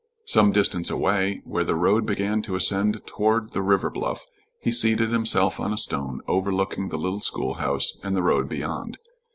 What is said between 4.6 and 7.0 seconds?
seated himself on a stone overlooking the